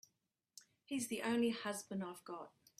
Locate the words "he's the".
0.83-1.21